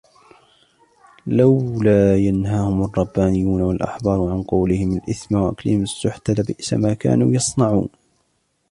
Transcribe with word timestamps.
لولا 1.27 2.15
ينهاهم 2.17 2.83
الربانيون 2.83 3.61
والأحبار 3.61 4.27
عن 4.31 4.43
قولهم 4.43 4.97
الإثم 4.97 5.35
وأكلهم 5.35 5.81
السحت 5.83 6.29
لبئس 6.31 6.73
ما 6.73 6.93
كانوا 6.93 7.33
يصنعون 7.33 7.89